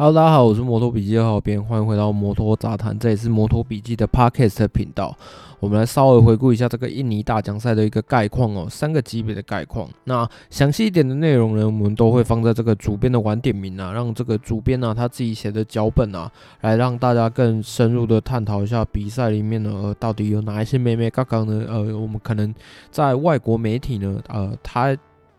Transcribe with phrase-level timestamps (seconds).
[0.00, 5.12] Hello，大家好，我是摩托笔记二号编，欢迎回到摩托杂谈，这也是摩托笔记的 Podcast 频道。
[5.58, 9.88] 我们来稍微回顾一下这个印尼大奖赛的一个概况哦，三个级别的概况。
[10.04, 16.30] 那详细一点的内容呢，我们都会放在这个主编的晚点名啊，让这个主编呢、啊、他自己写的脚本啊，
[16.60, 21.64] 来让大家更深入的探讨一下比赛里面呢，到底有哪一些眉眉角角呢？
[21.68, 22.54] 呃，我们可能
[22.92, 24.96] 在外国媒体呢，呃，他。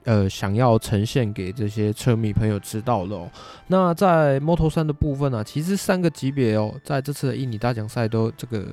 [0.09, 3.29] 呃，想要呈现给这些车迷朋友知道的哦。
[3.67, 8.69] 那在 Moto 三的部分呢、啊，其实三个级别哦，在这次的印尼大奖赛都这个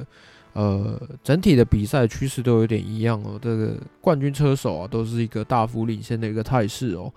[0.56, 3.38] 呃整体的比赛趋势都有点一样哦。
[3.40, 7.12] 这个冠军车手啊，都是一个大幅领先的一个态势哦。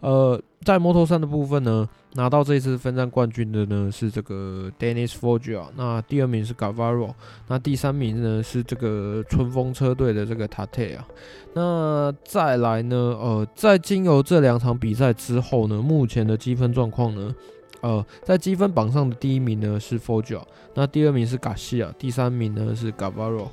[0.00, 7.14] 呃，在 Moto3 的部分呢，拿到这一次分站冠军的呢是这个 Dennis Foggia，那第二名是 Gavaro，
[7.48, 11.06] 那第三名呢是这个春风车队的这个 Tate 啊。
[11.54, 17.34] 那再来呢，呃，在经由这两场比赛之后呢，目前的积分状况呢，
[17.84, 23.48] 呃，在积分榜上的第一名呢是 Foggia，那第二名是 Garcia，第三名呢是 Gavaro。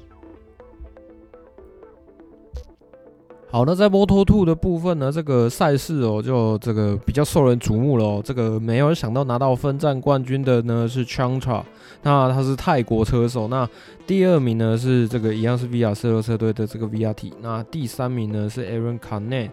[3.52, 8.22] 好，那在 Moto2 的部分呢，这个赛事哦，就这个比较受人瞩目了哦。
[8.24, 11.62] 这个没有想到拿到分站冠军的呢是 Chantra，
[12.02, 13.50] 那他是泰国车手。
[13.50, 13.68] 那
[14.08, 17.34] 第二名呢是这个一样是 VR 赛车车队的这个 VRT。
[17.42, 19.50] 那第三名呢是 Aaron Canet。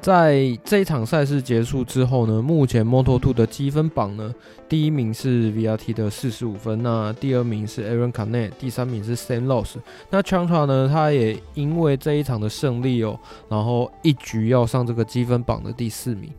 [0.00, 4.34] 在这一场赛事结束之后呢，目前 Moto2 的积分榜呢，
[4.66, 9.74] 第一名是 VRT 的四十五分，那第二名是 Aaron Canet，第三名是 Samlos。
[10.08, 13.18] 那 Chantra 呢，他也因为这一场的胜利哦，
[13.52, 16.32] 然后一局要上这个积分榜的第四名。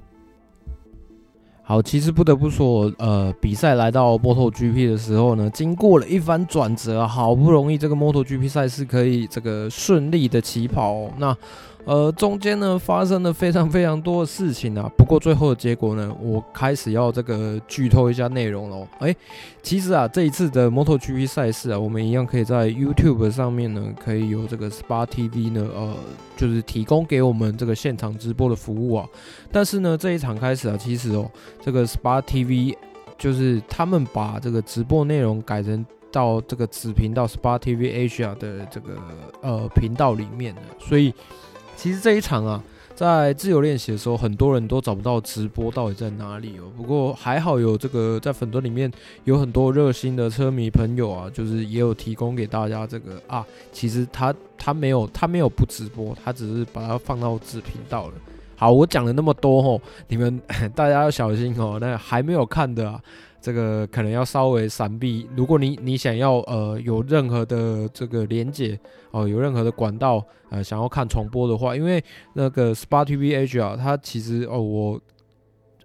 [1.62, 11.38] 好，其实不得不说，呃，比赛来到 MotoGP 的时候呢，经过了一番转折，好不容易这个 MotoGP 赛事可以这个顺利的起跑哦，那。
[11.86, 18.88] 呃，中间呢发生了非常非常多的事情啊，不过最后的结果呢，我开始要这个剧透一下内容喽。
[19.00, 19.14] 哎，
[19.62, 25.94] 其实啊，这一次的 MotoGP 赛事啊，我们一样可以在 YouTube 上面呢，可以有这个 Spa TV 呢，呃，
[26.38, 29.06] 就是提供给我们这个现场直播的服务啊。
[29.52, 31.30] 但是呢，这一场开始啊，其实哦，
[31.62, 32.78] 这个 Spa TV
[33.18, 38.98] 就是他们把这个直播内容改成到这个子频道 Spa TV Asia 的这个
[39.42, 41.14] 呃频道里面的，所以。
[41.76, 42.64] 其实这一场啊，
[42.96, 46.72] 在自由练习的时候，很多人都找不到直播到底在哪里哦。
[46.78, 48.92] 不过还好有这个在粉专里面
[49.26, 53.46] 有很多热心的车迷朋友啊，就是也有提供给大家这个啊。
[53.72, 58.14] 其实他他没有他没有不直播，他只是把它放到子频道了。
[58.56, 60.40] 好，我讲了那么多吼，你们
[60.74, 61.78] 大家要小心哦。
[61.82, 63.02] 那还没有看的啊。
[63.44, 65.30] 这个可能要稍微闪避。
[65.36, 68.80] 如果你你想要呃有任何的这个连接
[69.12, 75.02] 哦、呃，有任何的管道呃想要看重播的话，因为那个 Sport TV H 啊，它其实哦我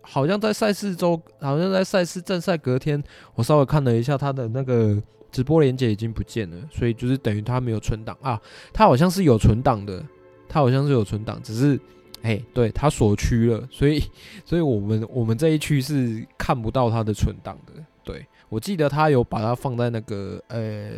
[0.00, 3.02] 好像在赛事周，好像在赛事正赛隔天，
[3.34, 4.96] 我稍微看了一下它的那个
[5.32, 8.40] 直播连接已经不见了，所以就是等于它没有存档啊，
[8.72, 10.00] 它好像是有存档的，
[10.48, 11.80] 它好像是有存档，只是。
[12.22, 14.02] 哎，对，他锁区了，所以，
[14.44, 17.72] 所以我们我们这一区是看不到他的存档的。
[18.02, 20.90] 对，我记得他有把它放在那个呃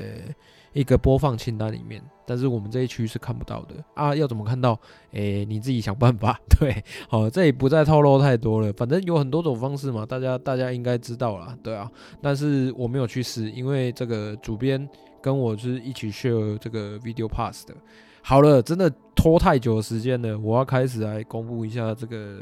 [0.72, 4.14] 一个播放清单里面，但是我们这一区是看不到的啊。
[4.14, 4.78] 要怎么看到？
[5.12, 6.40] 哎，你自己想办法。
[6.60, 8.72] 对，好，这里不再透露太多了。
[8.74, 11.56] 反正有很多种方式嘛，大家大家应该知道啦。
[11.62, 11.90] 对啊，
[12.22, 14.88] 但是我没有去试，因为这个主编
[15.20, 17.74] 跟我是一起 share 这个 video pass 的。
[18.22, 22.38] 好了，真的拖太久时间了，我要开始来公布一下这个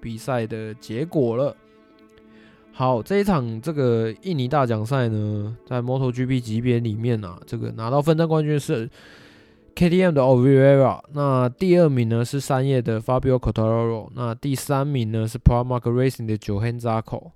[0.00, 1.54] 比赛的结果了。
[2.72, 8.88] 好，这一场这个印尼大奖赛呢，在 MotoGP 级别里面啊，这个拿到分站冠军是
[9.74, 16.88] KTM 的 Oliveira，那第二名呢是三叶的 Fabio Cotoraro 那第三名呢是 Pramac Racing 的 j o h a n z
[16.88, 17.32] a c o。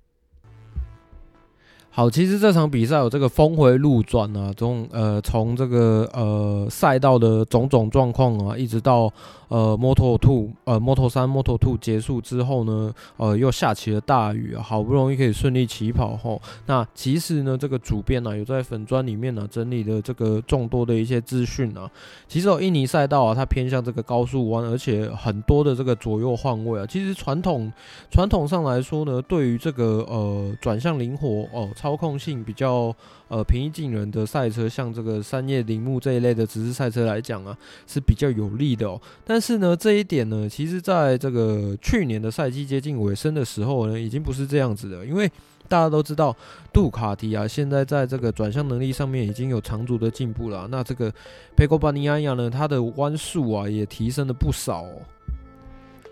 [1.92, 9.12] 好，其实这场比赛有这个峰回路转啊，从呃从这个呃赛道的种种状况啊，一直到
[9.48, 21.90] 呃 Moto Two 呃，MOTO 3，MOTO TWO 结束之后呢，呃又下起了大雨啊，好不容易可以顺利起跑后，那其实呢这个主编呢、有在粉砖里面呢、整理了这个众多的一些资讯啊，
[22.28, 27.70] 其实有印尼赛道啊，它偏向这个高速弯，而且很多的这个左右换位啊，其实传统
[28.12, 31.68] 传统上来说呢，对于这个呃转向灵活哦。
[31.80, 32.94] 操控性比较
[33.28, 37.56] 呃平易近人的赛车，像这个三叶铃木这一类的直式赛车来讲啊，
[37.86, 39.00] 是比较有利的哦。
[39.24, 45.06] 但是呢，这一点呢，其实在这个去年的赛季接近尾声的时候呢，已经不是这样子的。
[45.06, 45.26] 因为
[45.68, 46.36] 大家都知道，
[46.70, 50.68] 杜卡迪啊，现在在这个转向能力上面已经有长足的进步了。
[50.70, 51.10] 那这个
[51.56, 55.00] 佩科巴尼亚亚呢，它的弯速啊也提升了不少哦。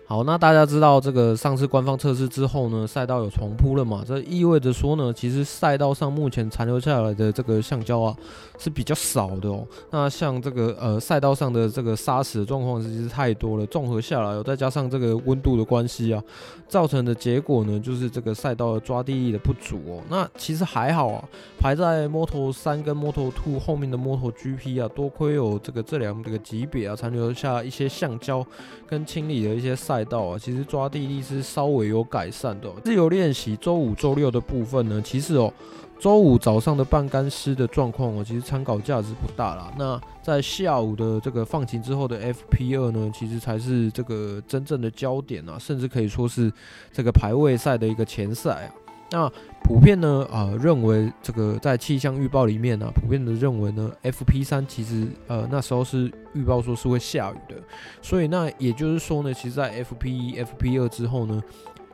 [0.09, 4.03] 好，那大家知道这个上次官方测试之后呢，赛道有重铺了嘛？
[4.03, 8.17] 这意味着说呢，其实赛道上目前残留下来的这个橡胶啊
[8.57, 9.63] 是比较少的哦。
[9.91, 16.19] 那像这个呃赛道上的这个砂石的状况其实太多了，综合下来哦，再加上这个温度的关系啊，
[16.67, 20.01] 造成的结果呢，就是这个赛道的抓地力的不足哦。
[20.09, 21.23] 那其实还好啊，
[21.59, 28.43] 排在 Moto3 跟 Moto2 后面的 MotoGP 啊，多亏有这个这两个级别啊，残留下一些橡胶
[28.87, 29.98] 跟清理的一些赛。
[29.99, 32.69] 赛道啊，其实抓地力是稍微有改善的。
[32.85, 35.53] 自由练习周五、周六的部分呢，其实哦，
[35.99, 39.73] 周五早上的半干湿的状况哦，其实参考价值不大啦。
[39.77, 46.49] 那在下午的这个放晴之后的 FP 二呢，其实才是这个真正的焦点啊，甚至可以说是
[46.93, 48.71] 这个排位赛的一个前赛啊。
[49.11, 49.31] 那
[49.63, 57.55] 普遍呢，啊、呃，认为这个在气象预报里面呢、啊，普遍的认为呢，FP 三其实呃那时候是预报说是会下雨的，
[58.01, 61.43] 所以那也就是说呢，其实在 FP 一、FP 二之后呢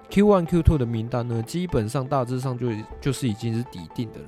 [0.09, 2.67] ，Q one、Q two 的名单呢，基本上大致上就
[2.99, 4.27] 就是已经是底定的了。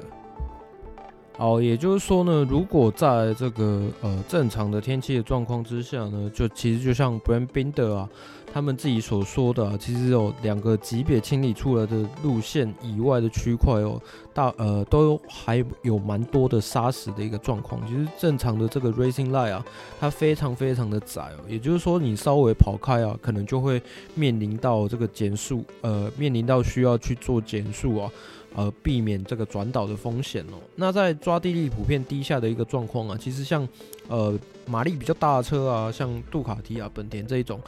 [1.37, 8.09] 好，也就是说呢，如果在这个呃正常的天气的状况之下呢，就其实就像 Brad Binder 啊，
[8.51, 14.01] 他们自己所说的、其实有两个级别清理出来的路线以外的区块哦，
[14.33, 17.79] 大呃都还有蛮多的砂石的一个状况。
[17.87, 19.65] 其实正常的这个 Racing Line 啊，
[19.99, 23.79] 它非常非常的窄哦，也就是说你稍微跑开啊，可能就会
[24.15, 28.11] 面临到这个减速，呃，面临到需要去做减速啊。
[28.55, 30.57] 呃，避免这个转导的风险哦。
[30.75, 33.67] 那在抓地力普遍低下的一个状况啊，其实像
[34.07, 37.59] 呃马力比较大的车啊，像杜卡迪啊、本田这一种，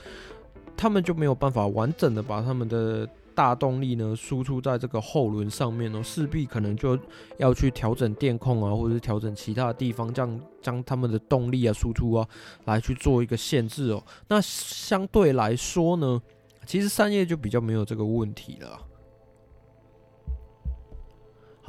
[0.75, 6.97] 他们就没有办法完整的把他们的大动力呢输出在这个后轮上面哦，势必可能就
[7.37, 12.27] 要去调整电控啊，或者是调整其他地方，这样将他们的动力啊输出啊
[12.65, 14.03] 来去做一个限制哦。
[14.27, 16.21] 那相对来说呢，
[16.65, 18.79] 其实三叶就比较没有这个问题了。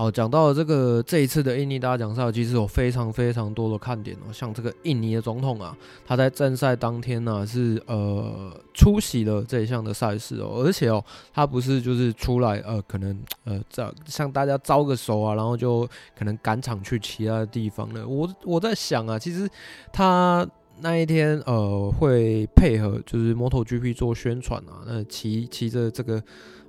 [0.00, 4.32] 好，讲到了这个这一次的印尼大奖赛，其实有非常非常多的看点哦。
[4.32, 5.76] 像这个印尼的总统啊，
[6.06, 11.05] 他在正赛当天呢、啊、是呃出席了这一项的赛事哦，而且哦，
[11.35, 15.87] 他不是就是出来呃可能呃这向大家招个手啊，然后就
[16.19, 18.08] 可能赶场去其他的地方了。
[18.08, 19.47] 我我在想啊，其实
[19.93, 20.49] 他
[20.82, 26.23] 那一天呃会配合就是 MotoGP 做宣传啊，那骑骑着这个。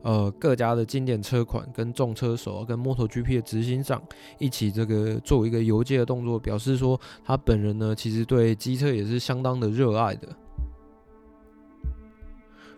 [0.03, 4.01] 呃，各家的经典车款跟重车手跟 MotoGP 的执行长
[4.39, 10.27] 一起这个做一个游街的动作，表示说他本人呢其实对机车也是相当的热爱的。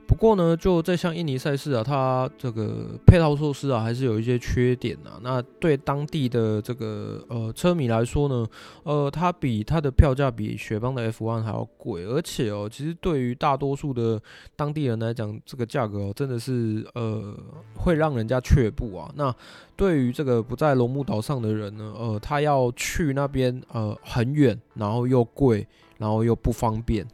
[0.06, 5.20] 不过呢，就这项印尼赛事啊，它这个配套措施啊，还是有一些缺点啊。
[5.22, 8.46] 那对当地的这个呃车迷来说呢，
[8.84, 14.22] 呃，它比它的票价比雪邦的 F1 还要贵，而且哦，其实对于大多数的
[14.56, 17.36] 当地人来讲，这个价格哦，真的是呃
[17.76, 19.12] 会让人家却步啊。
[19.16, 19.34] 那
[19.76, 25.66] 对于这个不在龙目岛上的人呢，呃，他要去那边呃很远，然后又贵，
[25.98, 27.08] 然后又不方便。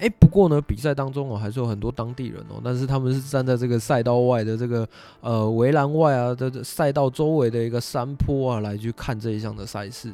[0.00, 4.88] 哎，不过呢，比赛当中哦，还是有很多当地人哦，但是他们是站在这个赛道外的这个
[5.20, 10.10] 呃围栏外啊的赛道周围的一个山坡啊，来去看这一项的赛事。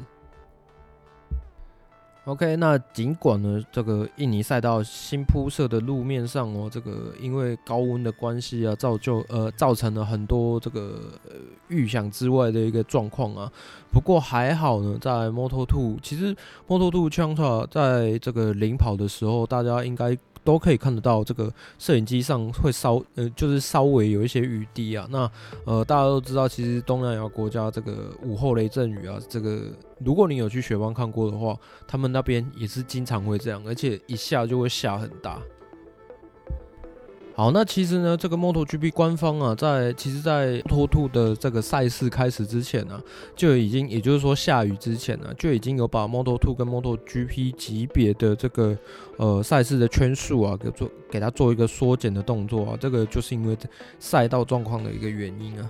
[2.27, 11.35] OK，那尽管呢，这个印尼赛道新铺设的路面上哦，这个因为高温的关系啊，造就呃造成了很多这个呃
[11.69, 13.49] 预想之外的一个状况啊。
[13.93, 16.35] 不过还好呢，在 Moto2，其实
[16.67, 20.17] Moto2 Chantra 在这个领跑的时候，大家应该。
[20.47, 25.05] 都可以看得到，这个摄影机上会稍呃，就是稍微有一些雨滴啊。
[25.09, 25.29] 那
[25.65, 29.63] 呃，大家都知道，其实东南亚国家这个午后雷阵雨啊，这个
[29.99, 31.53] 如果你有去雪邦看过的话，
[31.85, 35.41] 他们那边也是经常会这样，而且一下就会下很大。
[37.37, 42.99] 好，那其实呢，这个 MotoGP 官方啊，在其实，在 Moto2 的这个赛事开始之前呢、
[43.35, 48.75] 就已经，也就是说下雨之前呢、就已经有把 Moto2 跟 MotoGP 级别的这个
[49.17, 53.55] 呃赛事的圈数啊，给做给它做一个缩减的动作啊，这个就是因为
[53.99, 55.69] 赛道状况的一个原因啊。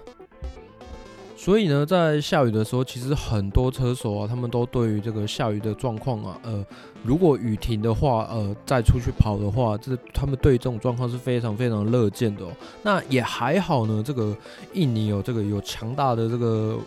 [1.40, 6.66] 所以呢，在下雨的时候，其实很多车手啊，他们都对于这个下雨的状况啊，呃，
[7.04, 12.50] 如果雨停的话，呃，再出去跑的话，这他们对这种状况是非常非常乐见的哦。
[12.82, 14.36] 那也还好呢，这个
[14.74, 16.78] 印尼有这个有强大的这个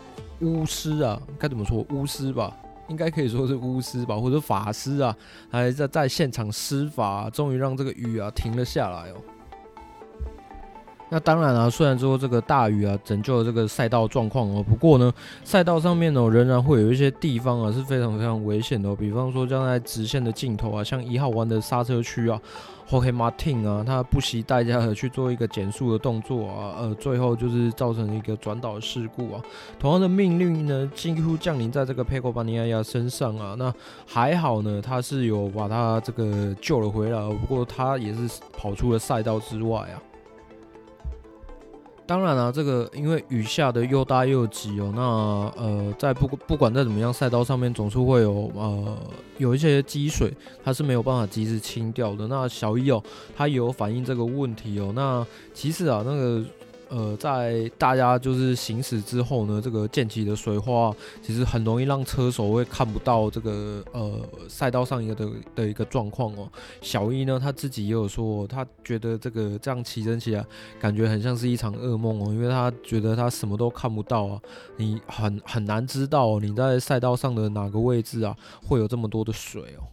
[0.41, 2.53] 巫师啊，该怎么说巫师吧？
[2.89, 5.15] 应该可以说是巫师吧，或者法师啊，
[5.49, 9.15] 还在在现场施法，终于让这个雨啊停了下来哦。
[11.13, 15.13] 那当然啊，虽然说这个大雨啊拯救了这个赛道状况哦，不过呢，
[15.43, 22.39] 赛道上面呢仍然会有一些地方啊是非常非常危险的哦，比方说像在直线的尽头啊，像一号弯的刹车区啊
[22.89, 29.41] ，Jorge Martin 啊，他不惜代价的去做一个减速的动作啊，呃，最后就是造成一个转倒事故啊。
[29.77, 33.53] 同样的命运呢，几乎降临在这个 Pecco Bagnaia 身上啊。
[33.59, 33.73] 那
[34.07, 39.99] 还好呢，他是有把他这个救了回来，不过他也是跑出了赛道之外啊。
[42.05, 48.97] 当然了、啊，这个因为雨下的又大又急哦，那呃，在不不管在怎么样，赛道上面总是会有呃
[49.37, 52.27] 有一些积水，它是没有办法及时清掉的。
[52.27, 53.01] 那小一哦，
[53.35, 54.91] 他也有反映这个问题哦。
[54.93, 56.43] 那其实啊，那个。
[56.91, 64.19] 呃，在大家就是行驶之后呢，这个溅起的水花其实很容易让车手会看不到这个呃
[64.49, 66.51] 赛道上一个的的一个状况哦。
[66.81, 70.45] 小一呢，他自己也有说，他觉得这个这样骑乘起来
[70.81, 74.41] 感觉很像是一场噩梦哦，因为他觉得他什么都看不到啊，
[74.75, 78.35] 你很很难知道你在赛道上的哪个位置啊
[78.67, 79.87] 会有这么多的水哦。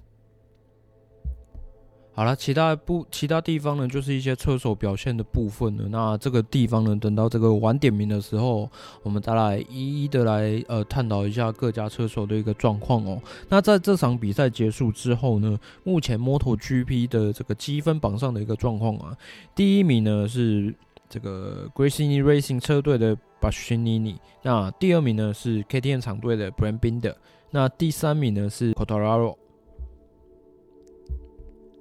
[2.19, 5.85] 好了，其他不其他地方呢，就是一些车手表现的部分了。
[5.89, 8.69] 那这个地方呢，等到这个晚点名的时候，
[9.05, 13.23] 我们再来一一的来呃探讨一下各家车手的一个状况哦。
[13.49, 19.17] 那在这场比赛结束之后呢，目前 MotoGP 的这个积分榜上的一个状况啊，
[19.55, 20.75] 第一名呢是
[21.09, 26.51] 这个 Gresini Racing 车队的 b a s h i n i n i 那第二名呢是 KTM 厂队的
[26.51, 27.15] Brad Binder，
[27.53, 29.39] 那第三名呢是 c o t a r a r o。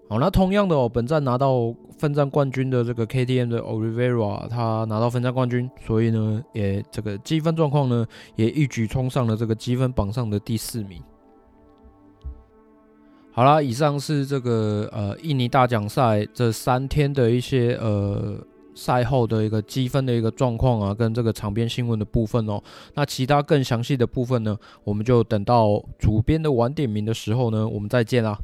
[0.09, 11.03] 好，那同样的哦，本站拿到分站冠军的这个 KTM 的 Olivera，他拿到分站冠军，所以呢，也这个积分状况呢，也一举冲上了这个积分榜上的第四名。
[13.31, 18.37] 好啦，以上是这个呃印尼大奖赛这三天的一些呃
[18.73, 22.63] 赛后的一个积分的一个状况啊，跟这个场边新闻的部分哦。
[22.93, 28.39] 那其他更详细的部分呢，我们就等到主编的晚点名的时候呢，我们再见啦。